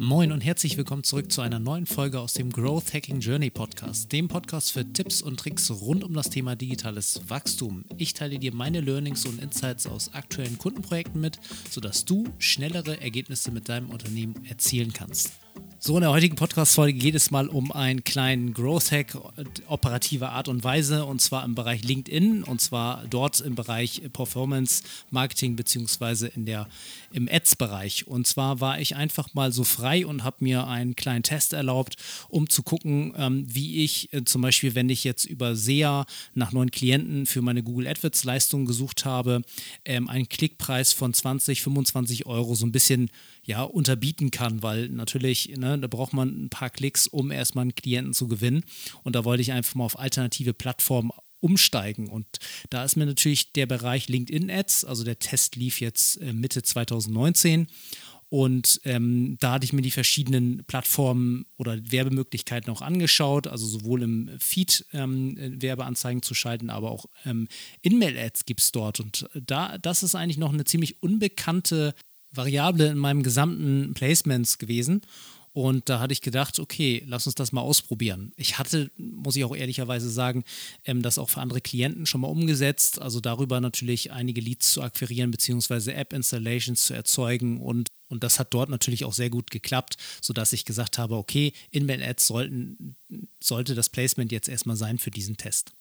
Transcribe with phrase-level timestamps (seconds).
[0.00, 4.10] Moin und herzlich willkommen zurück zu einer neuen Folge aus dem Growth Hacking Journey Podcast,
[4.10, 7.84] dem Podcast für Tipps und Tricks rund um das Thema digitales Wachstum.
[7.96, 11.38] Ich teile dir meine Learnings und Insights aus aktuellen Kundenprojekten mit,
[11.70, 15.32] sodass du schnellere Ergebnisse mit deinem Unternehmen erzielen kannst.
[15.86, 19.18] So, in der heutigen Podcast-Folge geht es mal um einen kleinen Growth-Hack
[19.66, 24.82] operativer Art und Weise und zwar im Bereich LinkedIn und zwar dort im Bereich Performance
[25.10, 28.06] Marketing beziehungsweise im Ads-Bereich.
[28.06, 31.96] Und zwar war ich einfach mal so frei und habe mir einen kleinen Test erlaubt,
[32.30, 36.52] um zu gucken, ähm, wie ich äh, zum Beispiel, wenn ich jetzt über SEA nach
[36.52, 39.42] neuen Klienten für meine Google AdWords-Leistung gesucht habe,
[39.84, 43.10] ähm, einen Klickpreis von 20, 25 Euro so ein bisschen
[43.44, 47.74] ja, unterbieten kann, weil natürlich, ne, da braucht man ein paar Klicks, um erstmal einen
[47.74, 48.64] Klienten zu gewinnen.
[49.02, 51.10] Und da wollte ich einfach mal auf alternative Plattformen
[51.40, 52.08] umsteigen.
[52.08, 52.26] Und
[52.70, 56.62] da ist mir natürlich der Bereich LinkedIn Ads, also der Test lief jetzt äh, Mitte
[56.62, 57.66] 2019.
[58.30, 64.02] Und ähm, da hatte ich mir die verschiedenen Plattformen oder Werbemöglichkeiten auch angeschaut, also sowohl
[64.02, 67.46] im Feed ähm, Werbeanzeigen zu schalten, aber auch ähm,
[67.82, 68.98] In-Mail-Ads gibt es dort.
[68.98, 71.94] Und da, das ist eigentlich noch eine ziemlich unbekannte
[72.32, 75.02] Variable in meinem gesamten Placements gewesen.
[75.54, 78.32] Und da hatte ich gedacht, okay, lass uns das mal ausprobieren.
[78.36, 80.42] Ich hatte, muss ich auch ehrlicherweise sagen,
[80.84, 83.00] ähm, das auch für andere Klienten schon mal umgesetzt.
[83.00, 87.60] Also darüber natürlich einige Leads zu akquirieren, beziehungsweise App-Installations zu erzeugen.
[87.60, 91.52] Und, und das hat dort natürlich auch sehr gut geklappt, sodass ich gesagt habe, okay,
[91.70, 92.96] In-Mail-Ads sollten,
[93.40, 95.72] sollte das Placement jetzt erstmal sein für diesen Test.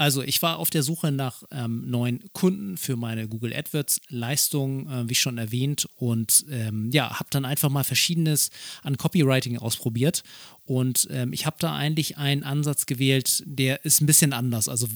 [0.00, 4.88] Also ich war auf der Suche nach ähm, neuen Kunden für meine Google AdWords Leistung,
[4.88, 8.48] äh, wie schon erwähnt, und ähm, ja, habe dann einfach mal verschiedenes
[8.82, 10.22] an Copywriting ausprobiert.
[10.64, 14.70] Und ähm, ich habe da eigentlich einen Ansatz gewählt, der ist ein bisschen anders.
[14.70, 14.88] Also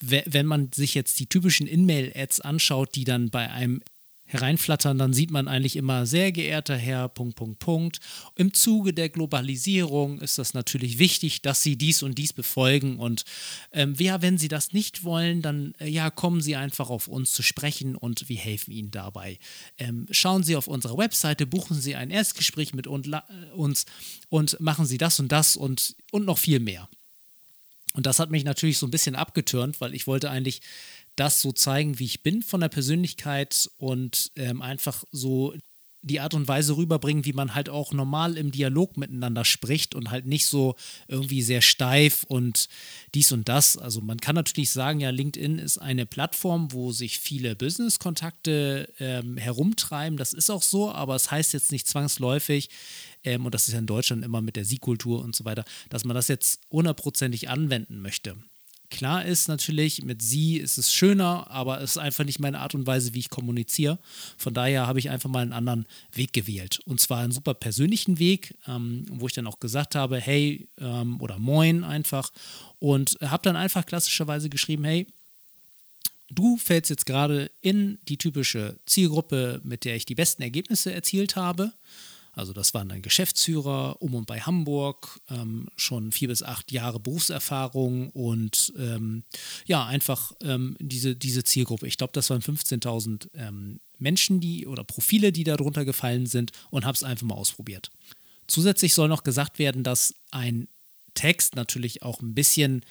[0.00, 3.82] wenn man sich jetzt die typischen In-Mail-Ads anschaut, die dann bei einem
[4.28, 8.00] hereinflattern, dann sieht man eigentlich immer sehr geehrter Herr, Punkt, Punkt, Punkt.
[8.36, 12.98] Im Zuge der Globalisierung ist das natürlich wichtig, dass Sie dies und dies befolgen.
[12.98, 13.24] Und
[13.72, 17.32] ähm, ja, wenn Sie das nicht wollen, dann äh, ja, kommen Sie einfach auf uns
[17.32, 19.38] zu sprechen und wir helfen Ihnen dabei.
[19.78, 23.86] Ähm, schauen Sie auf unsere Webseite, buchen Sie ein Erstgespräch mit uns
[24.28, 26.88] und machen Sie das und das und, und noch viel mehr.
[27.94, 30.60] Und das hat mich natürlich so ein bisschen abgetürnt, weil ich wollte eigentlich
[31.18, 35.54] das so zeigen, wie ich bin von der Persönlichkeit und ähm, einfach so
[36.02, 40.10] die Art und Weise rüberbringen, wie man halt auch normal im Dialog miteinander spricht und
[40.10, 40.76] halt nicht so
[41.08, 42.68] irgendwie sehr steif und
[43.14, 43.76] dies und das.
[43.76, 49.36] Also man kann natürlich sagen, ja, LinkedIn ist eine Plattform, wo sich viele Business-Kontakte ähm,
[49.36, 50.16] herumtreiben.
[50.16, 52.70] Das ist auch so, aber es heißt jetzt nicht zwangsläufig,
[53.24, 56.04] ähm, und das ist ja in Deutschland immer mit der Sie-Kultur und so weiter, dass
[56.04, 58.36] man das jetzt hundertprozentig anwenden möchte.
[58.90, 62.74] Klar ist natürlich, mit sie ist es schöner, aber es ist einfach nicht meine Art
[62.74, 63.98] und Weise, wie ich kommuniziere.
[64.38, 66.80] Von daher habe ich einfach mal einen anderen Weg gewählt.
[66.86, 71.20] Und zwar einen super persönlichen Weg, ähm, wo ich dann auch gesagt habe, hey ähm,
[71.20, 72.32] oder moin einfach.
[72.78, 75.06] Und habe dann einfach klassischerweise geschrieben, hey,
[76.30, 81.36] du fällst jetzt gerade in die typische Zielgruppe, mit der ich die besten Ergebnisse erzielt
[81.36, 81.72] habe.
[82.38, 87.00] Also das waren dann Geschäftsführer um und bei Hamburg, ähm, schon vier bis acht Jahre
[87.00, 89.24] Berufserfahrung und ähm,
[89.66, 91.88] ja, einfach ähm, diese, diese Zielgruppe.
[91.88, 96.84] Ich glaube, das waren 15.000 ähm, Menschen, die oder Profile, die darunter gefallen sind und
[96.84, 97.90] habe es einfach mal ausprobiert.
[98.46, 100.68] Zusätzlich soll noch gesagt werden, dass ein
[101.14, 102.84] Text natürlich auch ein bisschen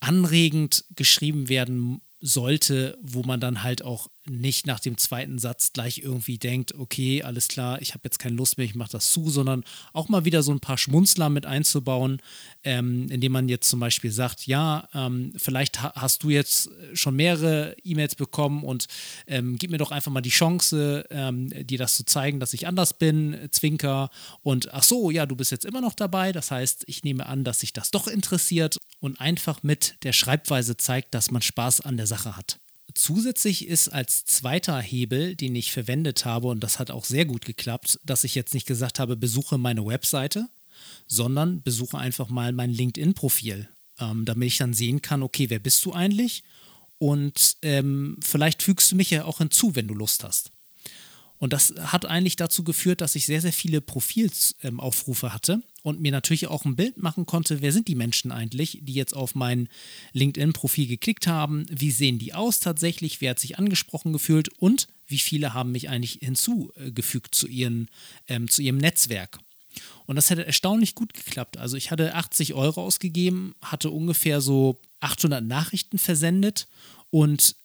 [0.00, 5.98] anregend geschrieben werden sollte, wo man dann halt auch nicht nach dem zweiten Satz gleich
[5.98, 9.28] irgendwie denkt, okay, alles klar, ich habe jetzt keine Lust mehr, ich mache das zu,
[9.28, 9.62] sondern
[9.92, 12.22] auch mal wieder so ein paar Schmunzler mit einzubauen,
[12.62, 17.14] ähm, indem man jetzt zum Beispiel sagt, ja, ähm, vielleicht ha hast du jetzt schon
[17.14, 18.86] mehrere E-Mails bekommen und
[19.26, 22.66] ähm, gib mir doch einfach mal die Chance, ähm, dir das zu zeigen, dass ich
[22.66, 24.08] anders bin, Zwinker.
[24.40, 27.44] Und ach so, ja, du bist jetzt immer noch dabei, das heißt, ich nehme an,
[27.44, 31.98] dass sich das doch interessiert und einfach mit der Schreibweise zeigt, dass man Spaß an
[31.98, 32.58] der Sache hat.
[32.94, 37.44] Zusätzlich ist als zweiter Hebel, den ich verwendet habe, und das hat auch sehr gut
[37.44, 40.48] geklappt, dass ich jetzt nicht gesagt habe, besuche meine Webseite,
[41.06, 43.68] sondern besuche einfach mal mein LinkedIn-Profil,
[43.98, 46.42] ähm, damit ich dann sehen kann, okay, wer bist du eigentlich?
[46.96, 50.50] Und ähm, vielleicht fügst du mich ja auch hinzu, wenn du Lust hast.
[51.36, 56.00] Und das hat eigentlich dazu geführt, dass ich sehr, sehr viele Profilsaufrufe ähm, hatte und
[56.00, 59.34] mir natürlich auch ein Bild machen konnte, wer sind die Menschen eigentlich, die jetzt auf
[59.34, 59.68] mein
[60.14, 65.18] LinkedIn-Profil geklickt haben, wie sehen die aus tatsächlich, wer hat sich angesprochen gefühlt und wie
[65.18, 67.90] viele haben mich eigentlich hinzugefügt zu, ihren,
[68.28, 69.38] ähm, zu ihrem Netzwerk.
[70.06, 71.58] Und das hätte erstaunlich gut geklappt.
[71.58, 76.66] Also ich hatte 80 Euro ausgegeben, hatte ungefähr so 800 Nachrichten versendet
[77.10, 77.56] und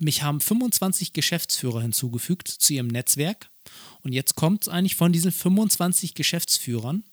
[0.00, 3.50] mich haben 25 Geschäftsführer hinzugefügt zu ihrem Netzwerk.
[4.02, 7.04] Und jetzt kommt es eigentlich von diesen 25 Geschäftsführern,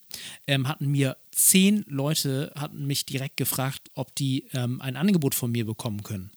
[0.46, 5.50] ähm, hatten mir zehn Leute, hatten mich direkt gefragt, ob die ähm, ein Angebot von
[5.50, 6.30] mir bekommen können.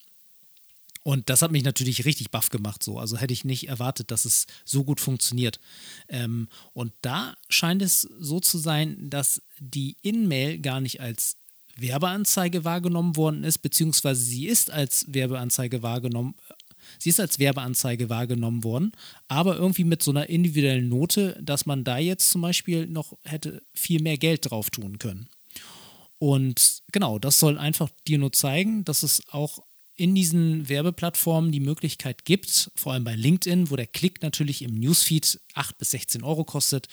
[1.04, 3.00] Und das hat mich natürlich richtig baff gemacht, so.
[3.00, 5.60] Also hätte ich nicht erwartet, dass es so gut funktioniert.
[6.08, 11.38] Ähm, und da scheint es so zu sein, dass die In-Mail gar nicht als
[11.78, 16.36] Werbeanzeige wahrgenommen worden ist, beziehungsweise sie ist als Werbeanzeige wahrgenommen,
[16.98, 18.92] sie ist als Werbeanzeige wahrgenommen worden,
[19.28, 23.62] aber irgendwie mit so einer individuellen Note, dass man da jetzt zum Beispiel noch hätte
[23.74, 25.28] viel mehr Geld drauf tun können.
[26.18, 29.64] Und genau, das soll einfach dir nur zeigen, dass es auch
[29.96, 34.80] in diesen Werbeplattformen die Möglichkeit gibt, vor allem bei LinkedIn, wo der Klick natürlich im
[34.80, 36.88] Newsfeed 8 bis 16 Euro kostet,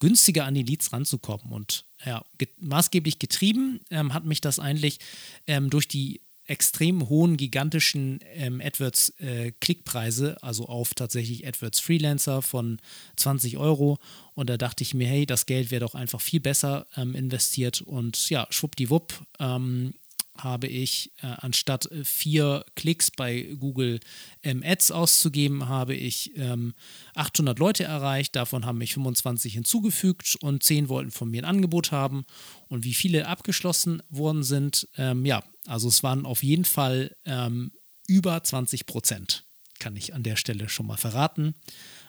[0.00, 1.52] günstiger an die Leads ranzukommen.
[1.52, 4.98] Und ja, get maßgeblich getrieben ähm, hat mich das eigentlich
[5.46, 12.78] ähm, durch die extrem hohen, gigantischen ähm, AdWords-Klickpreise, äh, also auf tatsächlich AdWords Freelancer von
[13.16, 13.98] 20 Euro.
[14.34, 17.82] Und da dachte ich mir, hey, das Geld wäre doch einfach viel besser ähm, investiert.
[17.82, 19.94] Und ja, schwuppdiwupp ähm,
[20.38, 24.00] habe ich, äh, anstatt äh, vier Klicks bei Google
[24.42, 26.74] ähm, Ads auszugeben, habe ich ähm,
[27.14, 28.36] 800 Leute erreicht.
[28.36, 32.24] Davon haben mich 25 hinzugefügt und 10 wollten von mir ein Angebot haben.
[32.68, 37.72] Und wie viele abgeschlossen worden sind, ähm, ja, also es waren auf jeden Fall ähm,
[38.06, 39.44] über 20 Prozent.
[39.78, 41.54] Kann ich an der Stelle schon mal verraten.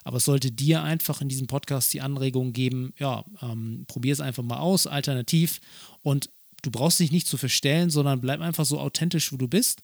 [0.04, 4.22] Aber es sollte dir einfach in diesem Podcast die Anregung geben, ja, ähm, probier es
[4.22, 5.60] einfach mal aus, alternativ.
[6.02, 6.30] Und
[6.62, 9.82] du brauchst dich nicht zu verstellen, sondern bleib einfach so authentisch, wo du bist.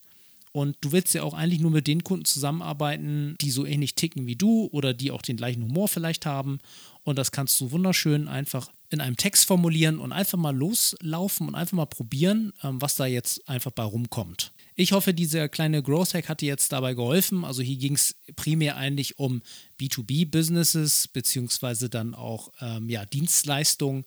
[0.52, 4.26] Und du willst ja auch eigentlich nur mit den Kunden zusammenarbeiten, die so ähnlich ticken
[4.26, 6.60] wie du oder die auch den gleichen Humor vielleicht haben.
[7.02, 11.54] Und das kannst du wunderschön einfach in einem Text formulieren und einfach mal loslaufen und
[11.54, 14.52] einfach mal probieren, ähm, was da jetzt einfach bei rumkommt.
[14.76, 17.44] Ich hoffe, dieser kleine Growth Hack hat dir jetzt dabei geholfen.
[17.44, 19.42] Also hier ging es primär eigentlich um
[19.80, 24.04] B2B-Businesses beziehungsweise dann auch ähm, ja, Dienstleistungen.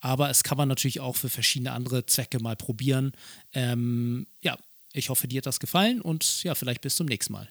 [0.00, 3.12] Aber es kann man natürlich auch für verschiedene andere Zwecke mal probieren.
[3.52, 4.56] Ähm, ja,
[4.92, 7.48] ich hoffe, dir hat das gefallen und ja, vielleicht bis zum nächsten Mal.